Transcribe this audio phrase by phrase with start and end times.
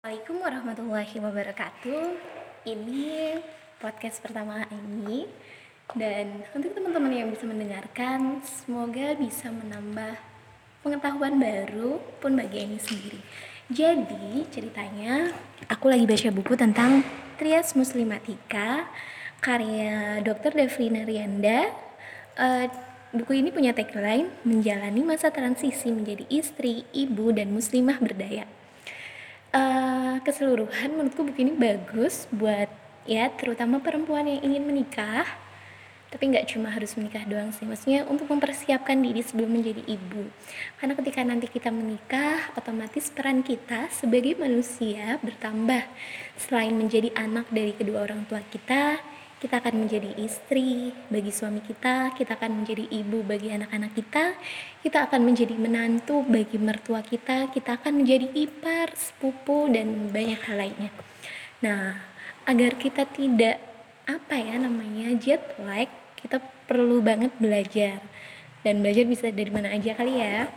[0.00, 2.02] Assalamualaikum warahmatullahi wabarakatuh.
[2.64, 3.36] Ini
[3.84, 5.28] podcast pertama ini
[5.92, 10.16] dan untuk teman-teman yang bisa mendengarkan, semoga bisa menambah
[10.80, 13.20] pengetahuan baru pun bagi ini sendiri.
[13.68, 15.36] Jadi ceritanya
[15.68, 17.04] aku lagi baca buku tentang
[17.36, 18.88] Trias Muslimatika
[19.44, 20.56] karya Dr.
[20.56, 21.76] Devrina Rianda.
[22.40, 22.72] Uh,
[23.12, 28.48] buku ini punya tagline menjalani masa transisi menjadi istri, ibu, dan muslimah berdaya
[29.54, 32.70] uh, keseluruhan menurutku buku ini bagus buat
[33.06, 35.26] ya terutama perempuan yang ingin menikah.
[36.10, 40.26] Tapi nggak cuma harus menikah doang sih maksudnya untuk mempersiapkan diri sebelum menjadi ibu.
[40.82, 45.86] Karena ketika nanti kita menikah otomatis peran kita sebagai manusia bertambah
[46.34, 48.98] selain menjadi anak dari kedua orang tua kita
[49.40, 54.36] kita akan menjadi istri bagi suami kita, kita akan menjadi ibu bagi anak-anak kita,
[54.84, 60.60] kita akan menjadi menantu bagi mertua kita, kita akan menjadi ipar, sepupu, dan banyak hal
[60.60, 60.92] lainnya.
[61.64, 61.96] Nah,
[62.44, 63.56] agar kita tidak
[64.04, 65.88] apa ya namanya jet lag,
[66.20, 66.36] kita
[66.68, 68.04] perlu banget belajar.
[68.60, 70.52] Dan belajar bisa dari mana aja kali ya.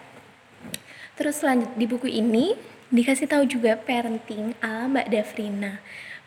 [1.16, 2.52] Terus lanjut di buku ini
[2.92, 5.80] dikasih tahu juga parenting ala Mbak Davrina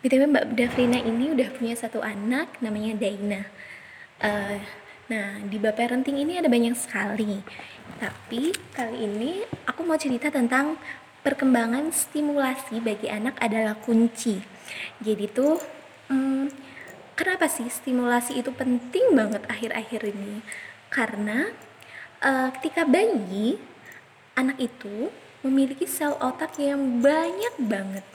[0.07, 3.43] btw mbak Davrina ini udah punya satu anak namanya Daina.
[4.23, 4.55] Uh,
[5.11, 7.43] nah di bab parenting ini ada banyak sekali.
[7.99, 10.79] Tapi kali ini aku mau cerita tentang
[11.27, 14.39] perkembangan stimulasi bagi anak adalah kunci.
[15.03, 15.59] Jadi tuh
[16.07, 16.55] hmm,
[17.19, 20.39] kenapa sih stimulasi itu penting banget akhir-akhir ini?
[20.87, 21.51] Karena
[22.23, 23.59] uh, ketika bayi
[24.39, 25.11] anak itu
[25.43, 28.07] memiliki sel otak yang banyak banget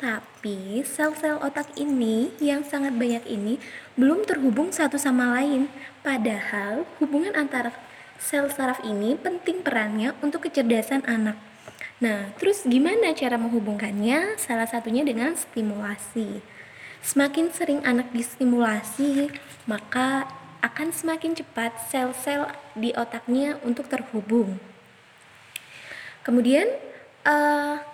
[0.00, 3.60] tapi sel-sel otak ini yang sangat banyak ini
[4.00, 5.68] belum terhubung satu sama lain.
[6.00, 7.76] Padahal hubungan antara
[8.16, 11.36] sel saraf ini penting perannya untuk kecerdasan anak.
[12.00, 14.40] Nah, terus gimana cara menghubungkannya?
[14.40, 16.40] Salah satunya dengan stimulasi.
[17.04, 19.28] Semakin sering anak distimulasi,
[19.68, 20.24] maka
[20.64, 24.56] akan semakin cepat sel-sel di otaknya untuk terhubung.
[26.24, 26.68] Kemudian,
[27.28, 27.89] uh,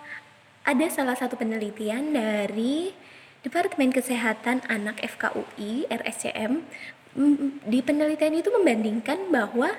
[0.66, 2.90] ada salah satu penelitian dari
[3.46, 6.66] Departemen Kesehatan Anak FKUI RSCM
[7.70, 9.70] di penelitian itu membandingkan bahwa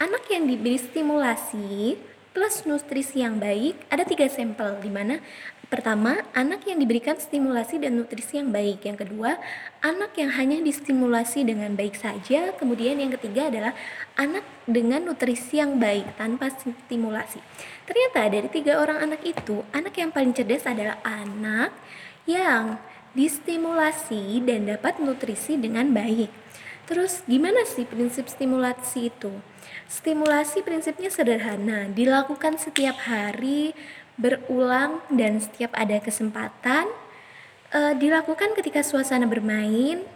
[0.00, 2.00] anak yang diberi stimulasi
[2.36, 5.24] plus nutrisi yang baik ada tiga sampel di mana
[5.66, 8.86] Pertama, anak yang diberikan stimulasi dan nutrisi yang baik.
[8.86, 9.34] Yang kedua,
[9.82, 12.54] anak yang hanya distimulasi dengan baik saja.
[12.54, 13.74] Kemudian yang ketiga adalah
[14.14, 17.42] anak dengan nutrisi yang baik tanpa stimulasi.
[17.82, 21.74] Ternyata dari tiga orang anak itu, anak yang paling cerdas adalah anak
[22.30, 22.78] yang
[23.18, 26.45] distimulasi dan dapat nutrisi dengan baik.
[26.86, 29.34] Terus gimana sih prinsip stimulasi itu?
[29.90, 33.74] Stimulasi prinsipnya sederhana, dilakukan setiap hari
[34.14, 36.88] berulang dan setiap ada kesempatan
[37.74, 40.06] uh, dilakukan ketika suasana bermain.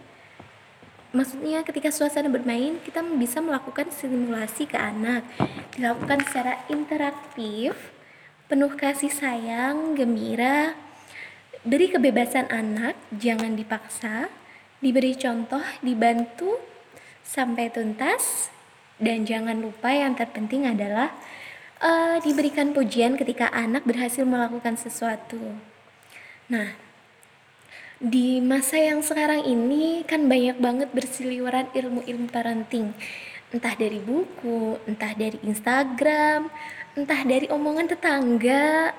[1.11, 5.27] Maksudnya ketika suasana bermain kita bisa melakukan simulasi ke anak.
[5.75, 7.75] Dilakukan secara interaktif
[8.47, 10.75] penuh kasih sayang gembira
[11.63, 14.27] beri kebebasan anak jangan dipaksa
[14.81, 16.57] diberi contoh dibantu
[17.21, 18.49] sampai tuntas
[18.97, 21.13] dan jangan lupa yang terpenting adalah
[21.81, 25.39] uh, diberikan pujian ketika anak berhasil melakukan sesuatu.
[26.49, 26.75] Nah,
[28.01, 32.93] di masa yang sekarang ini kan banyak banget bersiliweran ilmu-ilmu parenting.
[33.51, 36.49] Entah dari buku, entah dari Instagram,
[36.97, 38.95] entah dari omongan tetangga.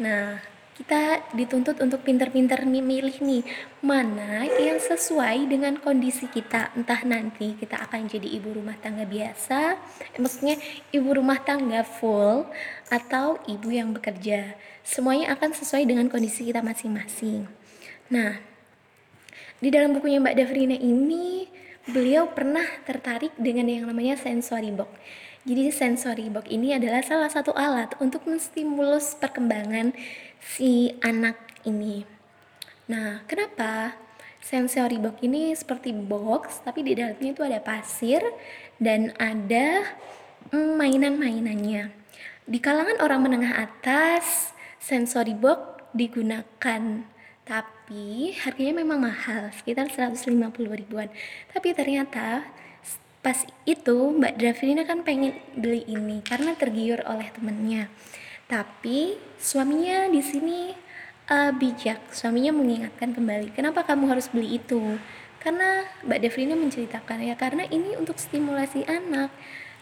[0.00, 0.40] Nah,
[0.80, 3.44] kita dituntut untuk pinter-pinter nih milih nih
[3.84, 6.72] mana yang sesuai dengan kondisi kita.
[6.72, 10.56] Entah nanti kita akan jadi ibu rumah tangga biasa eh, maksudnya
[10.88, 12.48] ibu rumah tangga full
[12.88, 14.56] atau ibu yang bekerja.
[14.80, 17.44] Semuanya akan sesuai dengan kondisi kita masing-masing.
[18.08, 18.40] Nah
[19.60, 21.44] di dalam bukunya Mbak Davrina ini
[21.92, 24.88] beliau pernah tertarik dengan yang namanya sensory box.
[25.44, 29.92] Jadi sensory box ini adalah salah satu alat untuk menstimulus perkembangan
[30.40, 31.36] si anak
[31.68, 32.02] ini.
[32.88, 33.94] Nah, kenapa
[34.40, 38.24] sensory box ini seperti box tapi di dalamnya itu ada pasir
[38.80, 39.84] dan ada
[40.50, 41.92] mm, mainan-mainannya.
[42.50, 47.04] Di kalangan orang menengah atas, sensory box digunakan
[47.44, 50.40] tapi harganya memang mahal, sekitar 150
[50.74, 51.10] ribuan.
[51.52, 52.46] Tapi ternyata
[53.20, 53.36] pas
[53.68, 57.92] itu Mbak Davina kan pengen beli ini karena tergiur oleh temennya
[58.50, 60.74] tapi suaminya di sini
[61.30, 62.10] uh, bijak.
[62.10, 64.98] Suaminya mengingatkan kembali kenapa kamu harus beli itu?
[65.38, 69.30] Karena Mbak Davina menceritakan ya karena ini untuk stimulasi anak.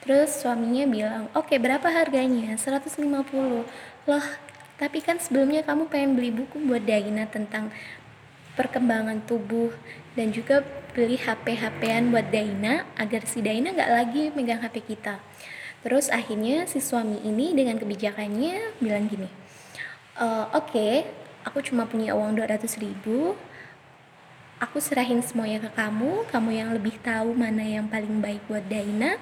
[0.05, 2.55] Terus suaminya bilang oke okay, berapa harganya?
[2.55, 3.09] 150
[4.07, 4.25] loh
[4.79, 7.75] tapi kan sebelumnya kamu pengen beli buku buat Daina tentang
[8.55, 9.75] perkembangan tubuh
[10.15, 10.63] dan juga
[10.95, 15.19] beli HP-HPan buat Daina agar si Daina nggak lagi megang HP kita.
[15.83, 19.31] Terus akhirnya si suami ini dengan kebijakannya bilang gini,
[20.19, 21.07] e, oke, okay,
[21.47, 23.39] aku cuma punya uang 200 ribu,
[24.59, 29.17] aku serahin semuanya ke kamu, kamu yang lebih tahu mana yang paling baik buat Daina,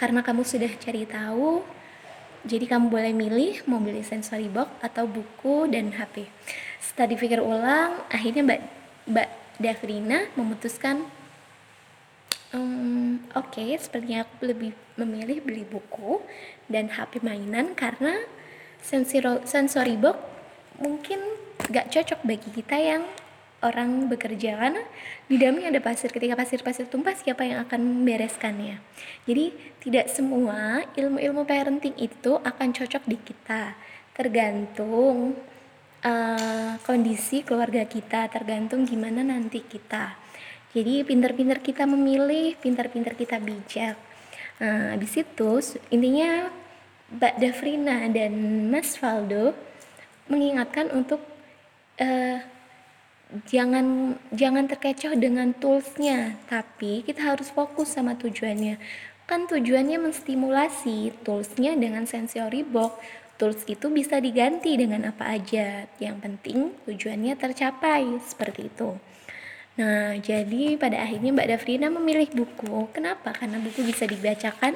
[0.00, 1.60] karena kamu sudah cari tahu,
[2.48, 6.24] jadi kamu boleh milih mau beli sensory box atau buku dan HP.
[6.80, 8.60] Setelah dipikir ulang, akhirnya Mbak
[9.12, 9.28] Mbak
[9.60, 11.04] Davrina memutuskan
[12.56, 16.20] um, oke okay, sepertinya aku lebih memilih beli buku
[16.68, 18.20] dan HP mainan karena
[18.80, 20.16] sensory box
[20.80, 21.20] mungkin
[21.68, 23.02] gak cocok bagi kita yang
[23.60, 24.56] orang bekerja.
[24.56, 24.82] Karena
[25.28, 28.80] di dalamnya ada pasir ketika pasir-pasir tumpah siapa yang akan membereskannya?
[29.28, 29.52] Jadi
[29.84, 33.76] tidak semua ilmu-ilmu parenting itu akan cocok di kita.
[34.16, 35.36] Tergantung
[36.04, 40.16] uh, kondisi keluarga kita tergantung gimana nanti kita.
[40.70, 44.09] Jadi pinter-pinter kita memilih pinter-pinter kita bijak
[44.60, 45.50] nah habis itu
[45.88, 46.52] intinya
[47.10, 48.32] Mbak Dafrina dan
[48.70, 49.56] Mas Faldo
[50.30, 51.18] mengingatkan untuk
[51.98, 52.38] uh,
[53.48, 58.76] jangan jangan terkecoh dengan toolsnya tapi kita harus fokus sama tujuannya
[59.26, 63.00] kan tujuannya menstimulasi toolsnya dengan sensory box
[63.40, 65.88] tools itu bisa diganti dengan apa aja.
[65.96, 69.00] Yang penting tujuannya tercapai seperti itu.
[69.78, 72.90] Nah, jadi pada akhirnya Mbak Dafrina memilih buku.
[72.90, 73.30] Kenapa?
[73.30, 74.74] Karena buku bisa dibacakan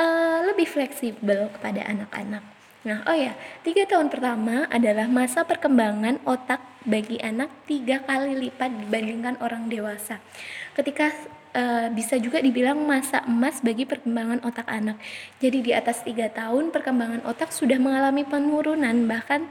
[0.00, 2.42] uh, lebih fleksibel kepada anak-anak.
[2.86, 3.34] Nah, oh ya,
[3.66, 10.22] tiga tahun pertama adalah masa perkembangan otak bagi anak tiga kali lipat dibandingkan orang dewasa.
[10.70, 11.10] Ketika
[11.56, 15.02] uh, bisa juga dibilang masa emas bagi perkembangan otak anak.
[15.42, 19.50] Jadi di atas tiga tahun perkembangan otak sudah mengalami penurunan bahkan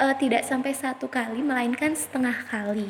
[0.00, 2.88] uh, tidak sampai satu kali melainkan setengah kali.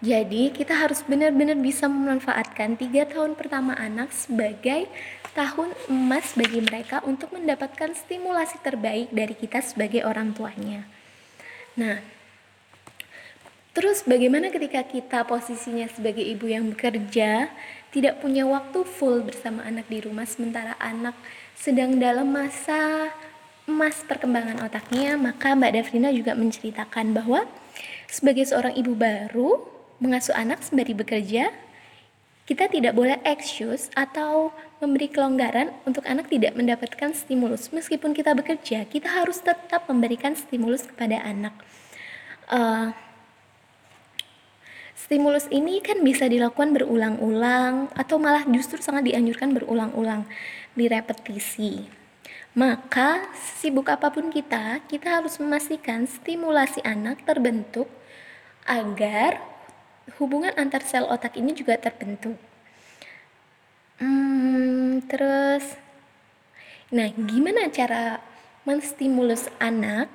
[0.00, 4.88] Jadi kita harus benar-benar bisa memanfaatkan tiga tahun pertama anak sebagai
[5.36, 10.88] tahun emas bagi mereka untuk mendapatkan stimulasi terbaik dari kita sebagai orang tuanya.
[11.76, 12.00] Nah,
[13.70, 17.46] Terus bagaimana ketika kita posisinya sebagai ibu yang bekerja,
[17.94, 21.14] tidak punya waktu full bersama anak di rumah sementara anak
[21.54, 23.14] sedang dalam masa
[23.70, 27.46] emas perkembangan otaknya, maka Mbak Davrina juga menceritakan bahwa
[28.10, 31.52] sebagai seorang ibu baru mengasuh anak sembari bekerja,
[32.48, 34.50] kita tidak boleh excuse atau
[34.82, 37.70] memberi kelonggaran untuk anak tidak mendapatkan stimulus.
[37.70, 41.54] Meskipun kita bekerja, kita harus tetap memberikan stimulus kepada anak.
[42.50, 42.90] Uh,
[45.10, 50.22] Stimulus ini kan bisa dilakukan berulang-ulang atau malah justru sangat dianjurkan berulang-ulang,
[50.78, 51.82] direpetisi.
[52.54, 53.26] Maka,
[53.58, 57.90] sibuk apa pun kita, kita harus memastikan stimulasi anak terbentuk
[58.62, 59.42] agar
[60.18, 62.34] hubungan antar sel otak ini juga terbentuk.
[64.00, 65.76] Hmm, terus,
[66.88, 68.24] nah gimana cara
[68.64, 70.08] menstimulus anak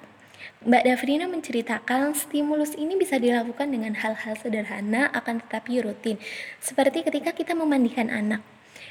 [0.66, 6.18] Mbak Davrina menceritakan stimulus ini bisa dilakukan dengan hal-hal sederhana akan tetapi rutin.
[6.58, 8.42] Seperti ketika kita memandikan anak.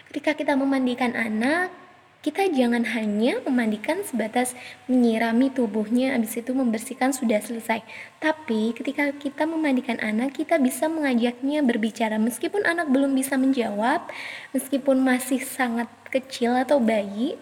[0.07, 1.75] Ketika kita memandikan anak,
[2.25, 4.57] kita jangan hanya memandikan sebatas
[4.89, 7.85] menyirami tubuhnya habis itu membersihkan sudah selesai.
[8.17, 14.09] Tapi ketika kita memandikan anak, kita bisa mengajaknya berbicara meskipun anak belum bisa menjawab,
[14.57, 17.37] meskipun masih sangat kecil atau bayi,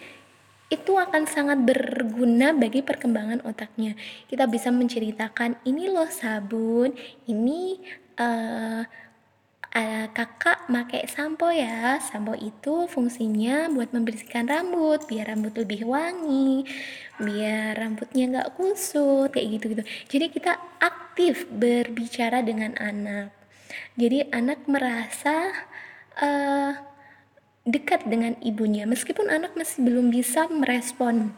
[0.66, 3.94] itu akan sangat berguna bagi perkembangan otaknya.
[4.26, 6.90] Kita bisa menceritakan ini loh sabun,
[7.30, 7.78] ini
[8.18, 8.82] uh,
[9.72, 11.98] uh, kakak pakai sampo ya.
[12.00, 16.64] Sampo itu fungsinya buat membersihkan rambut, biar rambut lebih wangi,
[17.20, 19.82] biar rambutnya nggak kusut kayak gitu-gitu.
[20.08, 23.32] Jadi kita aktif berbicara dengan anak.
[23.96, 25.52] Jadi anak merasa
[26.20, 26.72] uh,
[27.62, 31.30] dekat dengan ibunya meskipun anak masih belum bisa merespon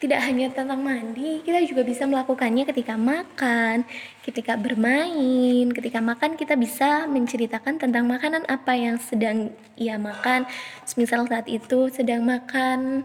[0.00, 3.84] tidak hanya tentang mandi, kita juga bisa melakukannya ketika makan,
[4.24, 5.68] ketika bermain.
[5.76, 10.48] Ketika makan, kita bisa menceritakan tentang makanan apa yang sedang ia makan.
[10.96, 13.04] Misal saat itu sedang makan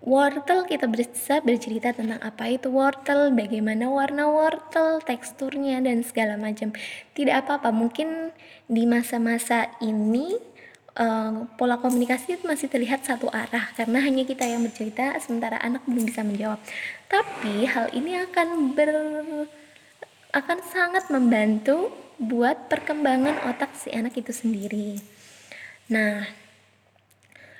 [0.00, 6.72] wortel, kita bisa bercerita tentang apa itu wortel, bagaimana warna wortel, teksturnya, dan segala macam.
[7.12, 8.32] Tidak apa-apa, mungkin
[8.64, 10.40] di masa-masa ini
[11.00, 16.04] uh, pola komunikasi masih terlihat satu arah karena hanya kita yang bercerita sementara anak belum
[16.04, 16.60] bisa menjawab.
[17.08, 18.92] Tapi hal ini akan ber
[20.30, 21.90] akan sangat membantu
[22.20, 25.00] buat perkembangan otak si anak itu sendiri.
[25.90, 26.22] Nah,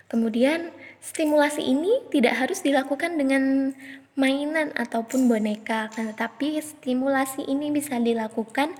[0.06, 0.70] kemudian
[1.02, 3.74] stimulasi ini tidak harus dilakukan dengan
[4.14, 8.76] mainan ataupun boneka, tetapi stimulasi ini bisa dilakukan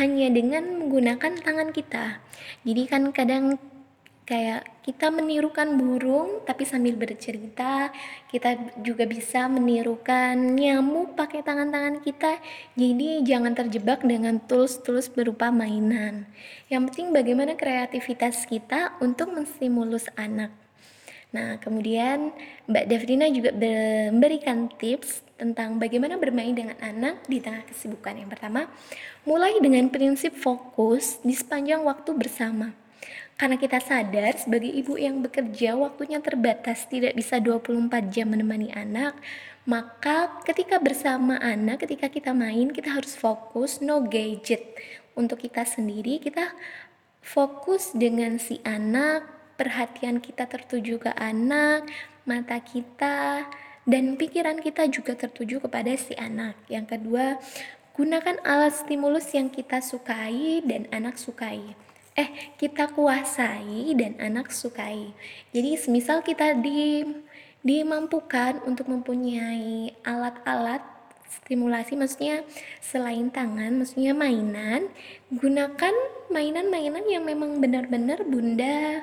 [0.00, 2.22] hanya dengan menggunakan tangan kita.
[2.62, 3.58] Jadi kan kadang
[4.24, 7.92] kayak kita menirukan burung tapi sambil bercerita
[8.32, 12.40] kita juga bisa menirukan nyamuk pakai tangan-tangan kita.
[12.72, 16.24] Jadi jangan terjebak dengan tools-tools berupa mainan.
[16.72, 20.52] Yang penting bagaimana kreativitas kita untuk menstimulus anak.
[21.36, 22.32] Nah kemudian
[22.64, 28.16] Mbak Davrina juga memberikan tips tentang bagaimana bermain dengan anak di tengah kesibukan.
[28.16, 28.72] Yang pertama
[29.28, 32.83] mulai dengan prinsip fokus di sepanjang waktu bersama
[33.34, 39.18] karena kita sadar sebagai ibu yang bekerja waktunya terbatas tidak bisa 24 jam menemani anak,
[39.66, 44.78] maka ketika bersama anak, ketika kita main, kita harus fokus no gadget.
[45.18, 46.54] Untuk kita sendiri, kita
[47.22, 49.26] fokus dengan si anak,
[49.58, 51.90] perhatian kita tertuju ke anak,
[52.22, 53.50] mata kita
[53.82, 56.54] dan pikiran kita juga tertuju kepada si anak.
[56.70, 57.42] Yang kedua,
[57.98, 61.74] gunakan alat stimulus yang kita sukai dan anak sukai
[62.14, 65.10] eh kita kuasai dan anak sukai.
[65.50, 67.02] Jadi semisal kita di
[67.64, 70.84] dimampukan untuk mempunyai alat-alat
[71.42, 72.46] stimulasi maksudnya
[72.78, 74.86] selain tangan maksudnya mainan
[75.32, 75.94] gunakan
[76.30, 79.02] mainan-mainan yang memang benar-benar bunda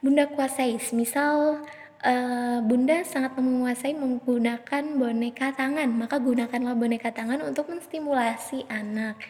[0.00, 0.80] bunda kuasai.
[0.80, 1.66] Semisal
[2.00, 9.20] uh, bunda sangat menguasai menggunakan boneka tangan maka gunakanlah boneka tangan untuk menstimulasi anak.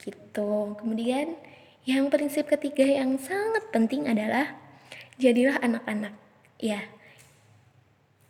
[0.00, 0.76] Gitu.
[0.80, 1.36] Kemudian
[1.86, 4.58] yang prinsip ketiga yang sangat penting adalah
[5.22, 6.12] jadilah anak-anak.
[6.58, 6.90] Ya.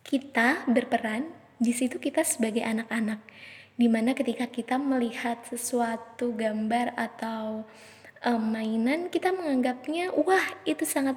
[0.05, 3.19] Kita berperan di situ kita sebagai anak-anak.
[3.77, 7.65] Di mana ketika kita melihat sesuatu gambar atau
[8.29, 11.17] um, mainan kita menganggapnya wah itu sangat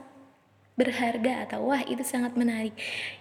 [0.80, 2.72] berharga atau wah itu sangat menarik.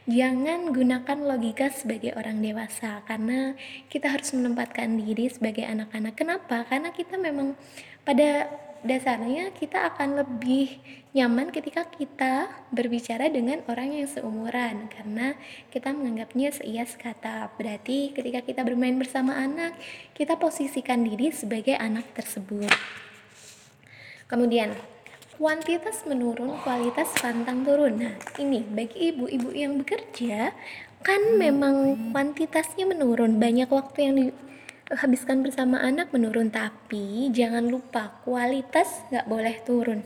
[0.07, 3.59] Jangan gunakan logika sebagai orang dewasa karena
[3.91, 6.15] kita harus menempatkan diri sebagai anak-anak.
[6.15, 6.63] Kenapa?
[6.71, 7.59] Karena kita memang
[8.07, 8.47] pada
[8.87, 10.79] dasarnya kita akan lebih
[11.17, 15.35] nyaman ketika kita berbicara dengan orang yang seumuran karena
[15.73, 17.51] kita menganggapnya seia sekata.
[17.59, 19.75] Berarti ketika kita bermain bersama anak,
[20.15, 22.71] kita posisikan diri sebagai anak tersebut.
[24.29, 24.77] Kemudian,
[25.41, 27.99] kuantitas menurun, kualitas pantang turun.
[27.99, 30.53] Nah, ini bagi ibu-ibu yang bekerja
[31.01, 34.17] kan memang kuantitasnya menurun, banyak waktu yang
[34.89, 40.01] habiskan bersama anak menurun tapi jangan lupa kualitas nggak boleh turun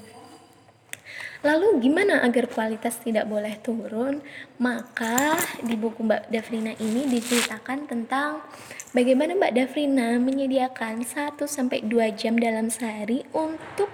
[1.42, 4.22] Lalu gimana agar kualitas tidak boleh turun?
[4.62, 5.34] Maka
[5.66, 8.46] di buku Mbak Dafrina ini diceritakan tentang
[8.94, 13.90] bagaimana Mbak Dafrina menyediakan 1 sampai 2 jam dalam sehari untuk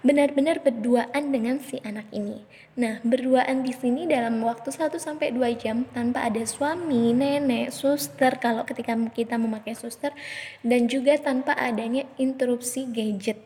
[0.00, 2.40] benar-benar berduaan dengan si anak ini.
[2.80, 8.40] Nah, berduaan di sini dalam waktu 1 sampai 2 jam tanpa ada suami, nenek, suster
[8.40, 10.16] kalau ketika kita memakai suster
[10.64, 13.36] dan juga tanpa adanya interupsi gadget.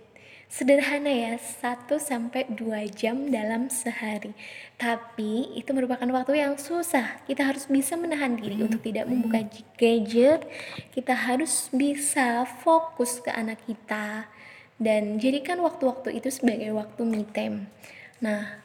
[0.46, 4.30] Sederhana ya, 1 sampai 2 jam dalam sehari.
[4.78, 7.18] Tapi itu merupakan waktu yang susah.
[7.26, 9.42] Kita harus bisa menahan diri untuk tidak membuka
[9.74, 10.46] gadget.
[10.94, 14.30] Kita harus bisa fokus ke anak kita
[14.78, 17.70] dan jadikan waktu-waktu itu sebagai waktu me time.
[18.18, 18.58] Nah,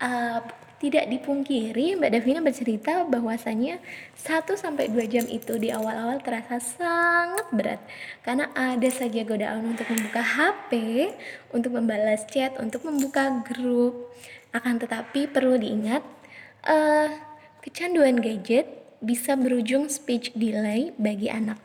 [0.00, 0.40] uh,
[0.84, 3.80] tidak dipungkiri Mbak Davina bercerita bahwasanya
[4.20, 7.80] 1 sampai 2 jam itu di awal-awal terasa sangat berat
[8.20, 10.72] karena ada saja godaan untuk membuka HP,
[11.56, 14.12] untuk membalas chat, untuk membuka grup.
[14.52, 16.04] Akan tetapi perlu diingat
[16.68, 17.08] uh,
[17.64, 18.68] kecanduan gadget
[19.00, 21.56] bisa berujung speech delay bagi anak.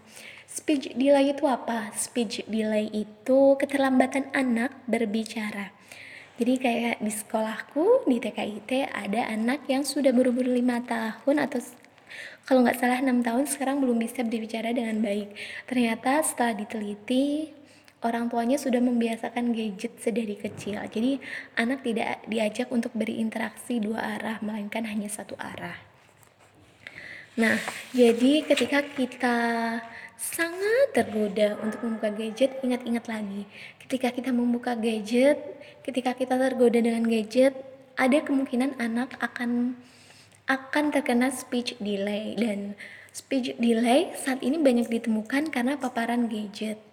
[0.49, 1.93] Speech delay itu apa?
[1.93, 5.69] Speech delay itu keterlambatan anak berbicara.
[6.41, 11.61] Jadi kayak di sekolahku di TKIT ada anak yang sudah berumur lima tahun atau
[12.49, 15.37] kalau nggak salah enam tahun sekarang belum bisa berbicara dengan baik.
[15.69, 17.53] Ternyata setelah diteliti
[18.01, 20.81] orang tuanya sudah membiasakan gadget sedari kecil.
[20.81, 21.21] Jadi
[21.61, 25.77] anak tidak diajak untuk berinteraksi dua arah melainkan hanya satu arah.
[27.37, 27.55] Nah,
[27.93, 29.37] jadi ketika kita
[30.19, 33.47] sangat tergoda untuk membuka gadget, ingat-ingat lagi.
[33.79, 35.39] Ketika kita membuka gadget,
[35.87, 37.55] ketika kita tergoda dengan gadget,
[37.95, 39.79] ada kemungkinan anak akan
[40.51, 42.75] akan terkena speech delay dan
[43.15, 46.83] speech delay saat ini banyak ditemukan karena paparan gadget.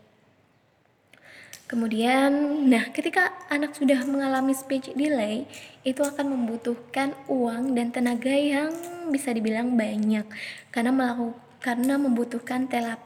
[1.66, 2.30] Kemudian,
[2.70, 5.50] nah ketika anak sudah mengalami speech delay,
[5.82, 8.70] itu akan membutuhkan uang dan tenaga yang
[9.10, 10.22] bisa dibilang banyak
[10.70, 13.05] karena melakukan karena membutuhkan terapi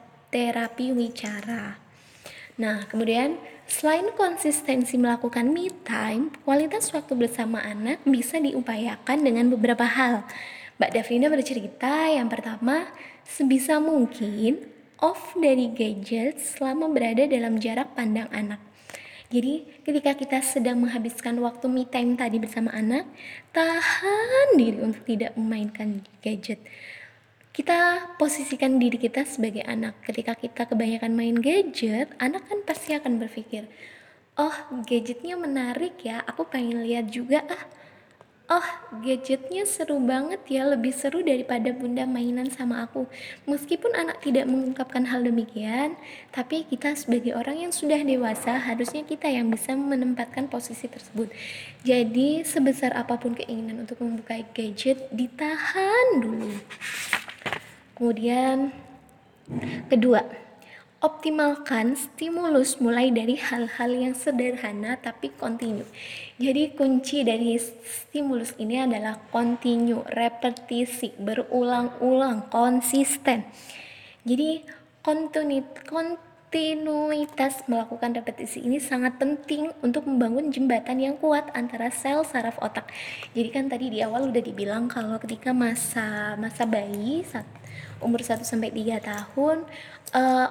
[0.94, 1.78] wicara.
[2.60, 9.88] Nah, kemudian selain konsistensi melakukan me time, kualitas waktu bersama anak bisa diupayakan dengan beberapa
[9.88, 10.28] hal.
[10.76, 12.88] Mbak Davina bercerita yang pertama,
[13.24, 14.64] sebisa mungkin
[15.00, 18.60] off dari gadget selama berada dalam jarak pandang anak.
[19.30, 23.06] Jadi ketika kita sedang menghabiskan waktu me time tadi bersama anak,
[23.54, 26.58] tahan diri untuk tidak memainkan gadget.
[27.50, 29.98] Kita posisikan diri kita sebagai anak.
[30.06, 33.66] Ketika kita kebanyakan main gadget, anak kan pasti akan berpikir,
[34.38, 34.54] oh
[34.86, 37.80] gadgetnya menarik ya, aku pengen lihat juga ah
[38.50, 38.66] Oh,
[39.06, 43.06] gadgetnya seru banget ya, lebih seru daripada bunda mainan sama aku.
[43.46, 45.94] Meskipun anak tidak mengungkapkan hal demikian,
[46.34, 51.30] tapi kita sebagai orang yang sudah dewasa, harusnya kita yang bisa menempatkan posisi tersebut.
[51.86, 56.50] Jadi, sebesar apa pun keinginan untuk membuka gadget, ditahan dulu.
[58.00, 58.72] Kemudian,
[59.92, 60.24] kedua,
[61.04, 65.84] optimalkan stimulus mulai dari hal-hal yang sederhana tapi kontinu.
[66.40, 73.44] Jadi kunci dari stimulus ini adalah kontinu, repetisi, berulang-ulang, konsisten.
[74.24, 74.64] Jadi
[75.04, 82.88] kontinuitas melakukan repetisi ini sangat penting untuk membangun jembatan yang kuat antara sel saraf otak.
[83.36, 87.59] Jadi kan tadi di awal udah dibilang kalau ketika masa masa bayi saat
[88.00, 89.68] umur 1 sampai 3 tahun
[90.16, 90.48] uh,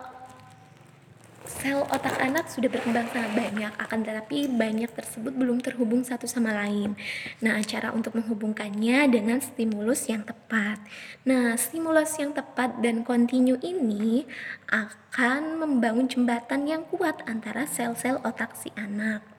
[1.49, 6.53] sel otak anak sudah berkembang sangat banyak, akan tetapi banyak tersebut belum terhubung satu sama
[6.53, 6.93] lain.
[7.41, 10.77] Nah, cara untuk menghubungkannya dengan stimulus yang tepat.
[11.25, 14.29] Nah, stimulus yang tepat dan kontinu ini
[14.69, 19.38] akan membangun jembatan yang kuat antara sel-sel otak si anak.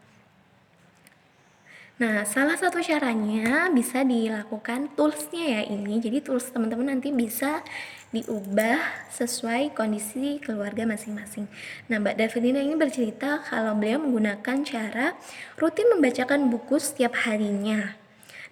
[2.01, 6.01] Nah, salah satu caranya bisa dilakukan toolsnya ya ini.
[6.01, 7.61] Jadi tools teman-teman nanti bisa
[8.09, 8.81] diubah
[9.13, 11.45] sesuai kondisi keluarga masing-masing.
[11.93, 15.13] Nah, Mbak Davidina ini bercerita kalau beliau menggunakan cara
[15.61, 17.93] rutin membacakan buku setiap harinya.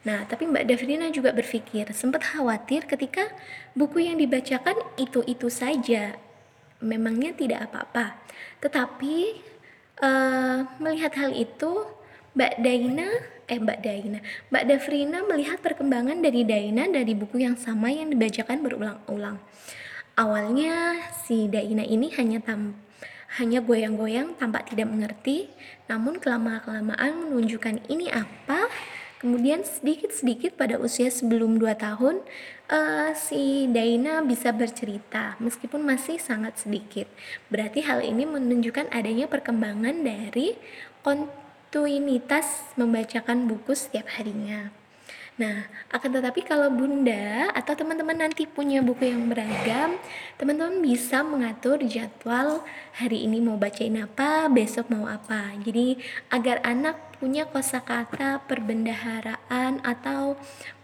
[0.05, 3.33] Nah, tapi Mbak Davidina juga berpikir sempat khawatir ketika
[3.73, 6.21] buku yang dibacakan itu-itu saja.
[6.85, 8.13] Memangnya tidak apa-apa.
[8.61, 9.41] Tetapi
[10.05, 11.89] uh, melihat hal itu,
[12.37, 14.21] Mbak Daina eh Mbak Daina.
[14.53, 19.41] Mbak Davrina melihat perkembangan dari Daina dari buku yang sama yang dibacakan berulang-ulang.
[20.15, 22.77] Awalnya si Daina ini hanya tam
[23.37, 25.53] hanya goyang-goyang tampak tidak mengerti,
[25.85, 28.73] namun kelama-kelamaan menunjukkan ini apa.
[29.19, 32.23] Kemudian sedikit-sedikit pada usia sebelum 2 tahun
[32.71, 37.11] uh, si Daina bisa bercerita meskipun masih sangat sedikit.
[37.51, 40.55] Berarti hal ini menunjukkan adanya perkembangan dari
[41.73, 44.73] rutinitas membacakan buku setiap harinya.
[45.39, 49.95] Nah, akan tetapi kalau bunda atau teman-teman nanti punya buku yang beragam,
[50.35, 52.67] teman-teman bisa mengatur jadwal
[52.99, 55.55] hari ini mau bacain apa, besok mau apa.
[55.63, 55.95] Jadi
[56.35, 60.35] agar anak punya kosakata perbendaharaan atau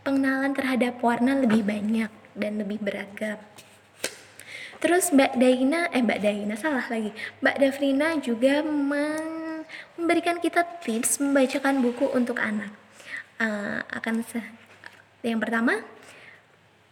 [0.07, 3.42] pengenalan terhadap warna lebih banyak dan lebih beragam.
[4.79, 7.11] Terus Mbak Daina, eh Mbak Daina salah lagi.
[7.42, 9.44] Mbak Davrina juga men
[9.97, 12.71] memberikan kita tips membacakan buku untuk anak.
[13.39, 14.23] Uh, akan
[15.25, 15.81] yang pertama,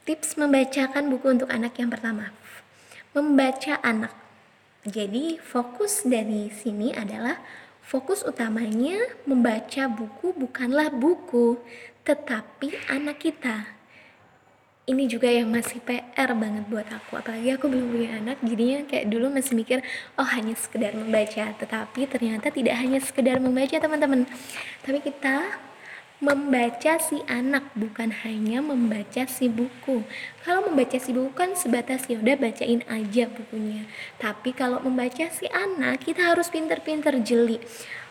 [0.08, 2.32] tips membacakan buku untuk anak yang pertama.
[3.12, 4.14] Membaca anak.
[4.82, 7.38] Jadi, fokus dari sini adalah
[7.84, 11.60] fokus utamanya membaca buku bukanlah buku,
[12.02, 13.81] tetapi anak kita
[14.82, 17.14] ini juga yang masih PR banget buat aku.
[17.14, 19.78] Apalagi aku belum punya anak jadinya kayak dulu masih mikir
[20.18, 21.54] oh hanya sekedar membaca.
[21.54, 24.26] Tetapi ternyata tidak hanya sekedar membaca teman-teman.
[24.82, 25.62] Tapi kita
[26.22, 30.02] membaca si anak bukan hanya membaca si buku.
[30.42, 33.86] Kalau membaca si buku kan sebatas ya udah bacain aja bukunya.
[34.18, 37.62] Tapi kalau membaca si anak kita harus pinter-pinter jeli.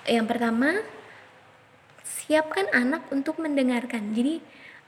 [0.08, 0.80] Yang pertama
[2.08, 4.16] siapkan anak untuk mendengarkan.
[4.16, 4.40] Jadi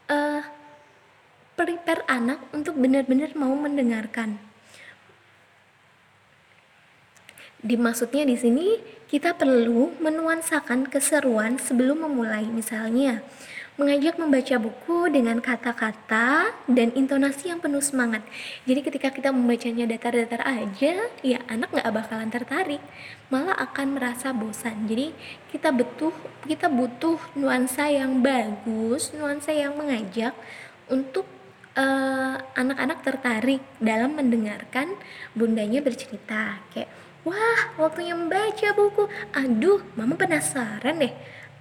[0.08, 0.62] uh,
[1.54, 4.42] prepare anak untuk benar-benar mau mendengarkan.
[7.63, 8.68] Dimaksudnya di sini
[9.08, 12.44] kita perlu menuansakan keseruan sebelum memulai.
[12.44, 13.24] Misalnya,
[13.74, 18.22] mengajak membaca buku dengan kata-kata dan intonasi yang penuh semangat.
[18.70, 22.82] Jadi ketika kita membacanya datar-datar aja, ya anak nggak bakalan tertarik,
[23.34, 24.86] malah akan merasa bosan.
[24.86, 25.16] Jadi
[25.50, 26.13] kita butuh
[26.46, 30.38] kita butuh nuansa yang bagus, nuansa yang mengajak
[30.86, 31.26] untuk
[31.77, 34.93] eh, anak-anak tertarik dalam mendengarkan
[35.33, 36.62] bundanya bercerita.
[36.73, 36.89] Kayak
[37.25, 39.09] wah waktunya membaca buku.
[39.33, 41.13] Aduh mama penasaran deh.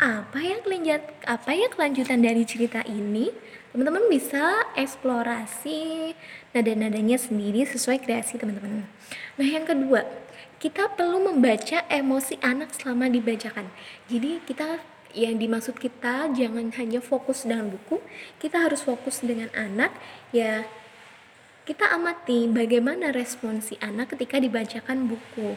[0.02, 3.30] Apa yang kelanjut apa ya kelanjutan dari cerita ini?
[3.72, 6.12] Teman-teman bisa eksplorasi
[6.52, 8.84] nada-nadanya sendiri sesuai kreasi teman-teman.
[9.40, 10.04] Nah yang kedua
[10.62, 13.66] kita perlu membaca emosi anak selama dibacakan.
[14.06, 14.78] Jadi kita
[15.12, 18.00] yang dimaksud kita jangan hanya fokus dengan buku
[18.40, 19.92] kita harus fokus dengan anak
[20.32, 20.64] ya
[21.62, 25.54] kita amati bagaimana respon si anak ketika dibacakan buku.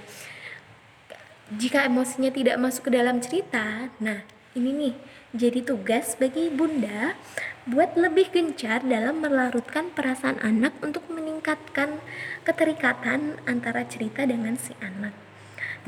[1.50, 4.22] Jika emosinya tidak masuk ke dalam cerita, nah
[4.54, 4.96] ini nih
[5.34, 7.18] jadi tugas bagi bunda
[7.66, 11.98] buat lebih gencar dalam melarutkan perasaan anak untuk meningkatkan
[12.46, 15.14] keterikatan antara cerita dengan si anak.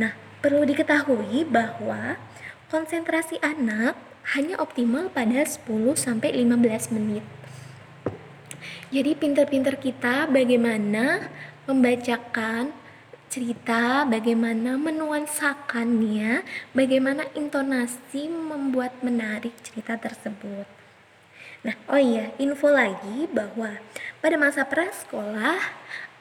[0.02, 2.18] Nah, perlu diketahui bahwa
[2.68, 3.96] konsentrasi anak
[4.36, 5.64] hanya optimal pada 10
[5.96, 7.24] sampai 15 menit.
[8.92, 11.32] Jadi pinter-pinter kita bagaimana
[11.68, 12.72] membacakan
[13.28, 20.68] cerita, bagaimana menuansakannya, bagaimana intonasi membuat menarik cerita tersebut.
[21.68, 23.80] Nah, oh iya, info lagi bahwa
[24.24, 25.60] pada masa prasekolah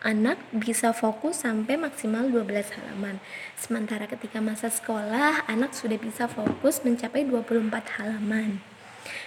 [0.04, 3.16] anak bisa fokus sampai maksimal 12 halaman.
[3.56, 8.60] Sementara ketika masa sekolah, anak sudah bisa fokus mencapai 24 halaman.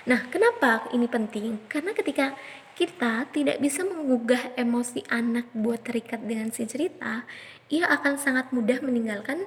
[0.06, 1.58] Nah, kenapa ini penting?
[1.72, 2.36] Karena ketika
[2.76, 7.28] kita tidak bisa menggugah emosi anak buat terikat dengan si cerita,
[7.68, 9.44] ia akan sangat mudah meninggalkan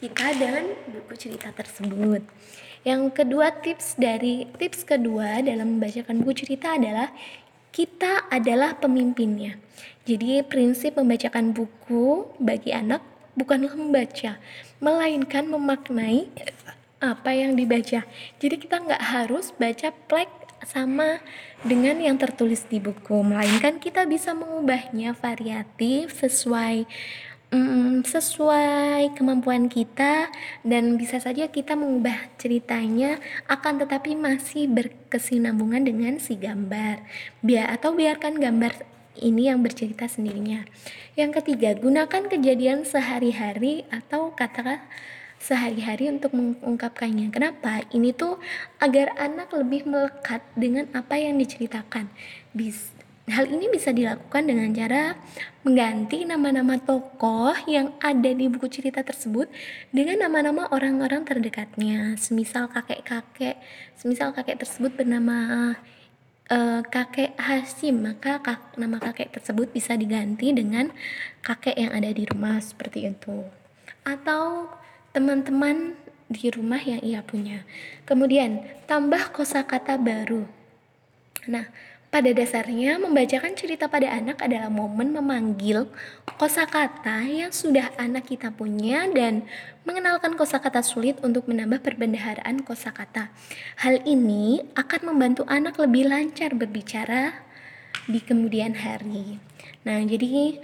[0.00, 2.24] kita dan buku cerita tersebut.
[2.80, 7.12] Yang kedua tips dari tips kedua dalam membacakan buku cerita adalah
[7.68, 9.60] kita adalah pemimpinnya.
[10.10, 12.98] Jadi prinsip membacakan buku bagi anak
[13.38, 14.42] bukanlah membaca,
[14.82, 16.26] melainkan memaknai
[16.98, 18.02] apa yang dibaca.
[18.42, 20.26] Jadi kita nggak harus baca plek
[20.66, 21.22] sama
[21.62, 26.90] dengan yang tertulis di buku, melainkan kita bisa mengubahnya variatif sesuai
[27.54, 30.26] mm, sesuai kemampuan kita
[30.66, 36.98] dan bisa saja kita mengubah ceritanya akan tetapi masih berkesinambungan dengan si gambar
[37.46, 40.62] biar atau biarkan gambar ini yang bercerita sendirinya.
[41.18, 44.84] Yang ketiga gunakan kejadian sehari-hari atau kata
[45.40, 47.32] sehari-hari untuk mengungkapkannya.
[47.32, 47.82] Kenapa?
[47.90, 48.36] Ini tuh
[48.78, 52.12] agar anak lebih melekat dengan apa yang diceritakan.
[52.52, 52.92] Bis
[53.30, 55.14] Hal ini bisa dilakukan dengan cara
[55.62, 59.46] mengganti nama-nama tokoh yang ada di buku cerita tersebut
[59.94, 62.18] dengan nama-nama orang-orang terdekatnya.
[62.18, 63.54] Semisal kakek-kakek,
[63.94, 65.78] semisal kakek tersebut bernama
[66.50, 70.90] uh, kakek Hasim, maka kak, nama kakek tersebut bisa diganti dengan
[71.40, 73.46] kakek yang ada di rumah seperti itu.
[74.02, 74.68] Atau
[75.14, 75.94] teman-teman
[76.30, 77.62] di rumah yang ia punya.
[78.06, 80.46] Kemudian, tambah kosakata baru.
[81.50, 81.66] Nah,
[82.10, 85.86] pada dasarnya, membacakan cerita pada anak adalah momen memanggil
[86.34, 89.46] kosakata yang sudah anak kita punya dan
[89.86, 93.30] mengenalkan kosakata sulit untuk menambah perbendaharaan kosakata.
[93.78, 97.30] Hal ini akan membantu anak lebih lancar berbicara
[98.10, 99.38] di kemudian hari.
[99.86, 100.58] Nah, jadi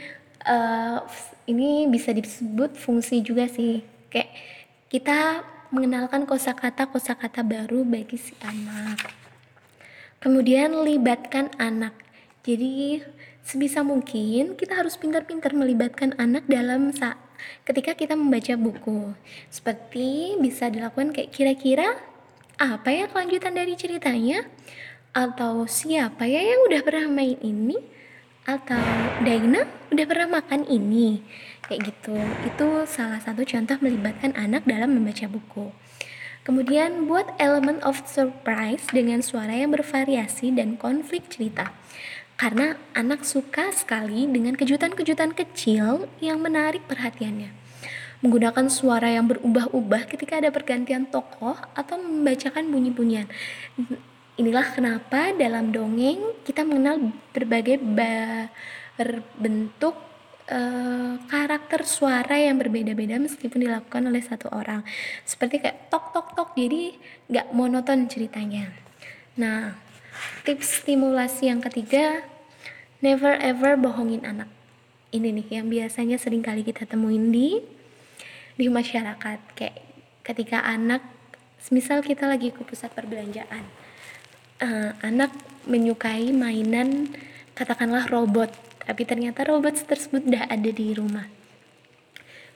[0.50, 0.98] uh,
[1.46, 4.34] ini bisa disebut fungsi juga sih, kayak
[4.90, 9.25] kita mengenalkan kosakata kosakata baru bagi si anak.
[10.26, 11.94] Kemudian libatkan anak.
[12.42, 12.98] Jadi
[13.46, 17.14] sebisa mungkin kita harus pintar-pintar melibatkan anak dalam saat
[17.62, 19.14] ketika kita membaca buku.
[19.54, 21.94] Seperti bisa dilakukan kayak kira-kira
[22.58, 24.42] apa ya kelanjutan dari ceritanya?
[25.14, 27.78] Atau siapa ya yang udah pernah main ini?
[28.50, 28.82] Atau
[29.22, 29.62] Daina
[29.94, 31.22] udah pernah makan ini?
[31.70, 32.18] Kayak gitu.
[32.42, 35.85] Itu salah satu contoh melibatkan anak dalam membaca buku.
[36.46, 41.74] Kemudian buat elemen of surprise dengan suara yang bervariasi dan konflik cerita.
[42.38, 47.50] Karena anak suka sekali dengan kejutan-kejutan kecil yang menarik perhatiannya.
[48.22, 53.26] Menggunakan suara yang berubah-ubah ketika ada pergantian tokoh atau membacakan bunyi-bunyian.
[54.38, 57.82] Inilah kenapa dalam dongeng kita mengenal berbagai
[59.34, 59.98] bentuk
[60.50, 64.82] uh, karakter suara yang berbeda-beda meskipun dilakukan oleh satu orang.
[65.26, 66.94] Seperti kayak tok tok tok jadi
[67.30, 68.70] nggak monoton ceritanya.
[69.38, 69.74] Nah
[70.46, 72.24] tips stimulasi yang ketiga
[73.02, 74.50] never ever bohongin anak.
[75.14, 77.62] Ini nih yang biasanya sering kali kita temuin di
[78.56, 79.38] di masyarakat.
[79.54, 79.76] Kayak
[80.26, 81.02] ketika anak
[81.70, 83.66] misal kita lagi ke pusat perbelanjaan
[84.62, 85.34] uh, anak
[85.66, 87.10] menyukai mainan
[87.58, 88.52] katakanlah robot
[88.86, 91.26] tapi ternyata robot tersebut sudah ada di rumah.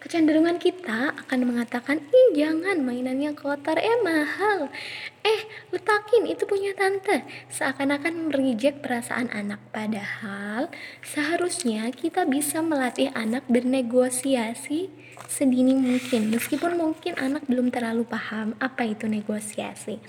[0.00, 4.72] Kecenderungan kita akan mengatakan, ih jangan mainannya kotor, eh mahal.
[5.20, 5.44] Eh
[5.76, 7.20] letakin itu punya tante.
[7.52, 9.60] Seakan-akan merijek perasaan anak.
[9.76, 10.72] Padahal
[11.04, 14.88] seharusnya kita bisa melatih anak bernegosiasi
[15.28, 16.32] sedini mungkin.
[16.32, 20.00] Meskipun mungkin anak belum terlalu paham apa itu negosiasi.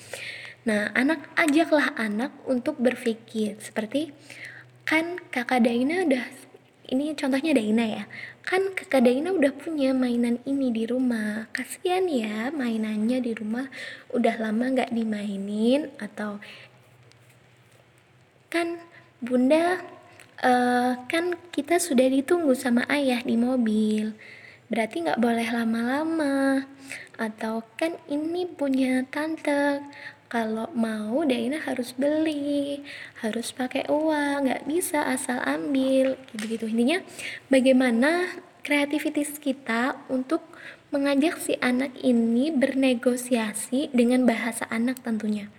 [0.64, 4.16] Nah anak ajaklah anak untuk berpikir seperti
[4.92, 6.28] kan kakak Daina udah
[6.92, 8.04] ini contohnya Daina ya.
[8.44, 11.48] Kan kakak Daina udah punya mainan ini di rumah.
[11.56, 13.72] Kasihan ya mainannya di rumah
[14.12, 16.44] udah lama nggak dimainin atau
[18.52, 18.84] kan
[19.24, 19.80] bunda
[20.44, 24.12] uh, kan kita sudah ditunggu sama ayah di mobil.
[24.68, 26.68] Berarti nggak boleh lama-lama.
[27.16, 29.80] Atau kan ini punya tante
[30.32, 32.80] kalau mau Daina harus beli
[33.20, 36.72] harus pakai uang nggak bisa asal ambil gitu-gitu.
[36.72, 37.04] Intinya
[37.52, 40.40] bagaimana kreativitas kita untuk
[40.96, 45.52] mengajak si anak ini bernegosiasi dengan bahasa anak tentunya.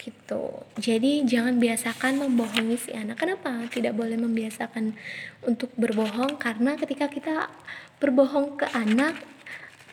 [0.00, 0.64] Gitu.
[0.80, 3.20] Jadi jangan biasakan membohongi si anak.
[3.20, 3.68] Kenapa?
[3.68, 4.96] Tidak boleh membiasakan
[5.44, 7.52] untuk berbohong karena ketika kita
[8.00, 9.20] berbohong ke anak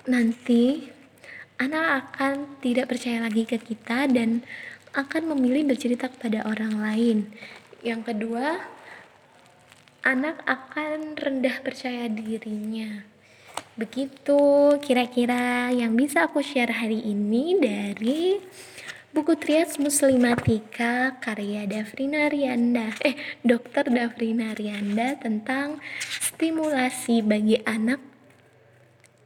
[0.08, 0.95] nanti
[1.60, 4.44] anak akan tidak percaya lagi ke kita dan
[4.96, 7.18] akan memilih bercerita kepada orang lain.
[7.84, 8.60] Yang kedua,
[10.08, 13.04] anak akan rendah percaya dirinya.
[13.76, 14.40] Begitu
[14.80, 18.40] kira-kira yang bisa aku share hari ini dari
[19.12, 28.15] buku Trias Muslimatika karya Davrina Rianda eh Dokter Davrina Rianda tentang stimulasi bagi anak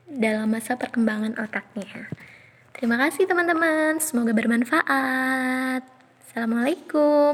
[0.10, 2.10] dalam masa perkembangan otaknya.
[2.74, 5.84] Terima kasih teman-teman, semoga bermanfaat.
[6.26, 7.20] Assalamualaikum.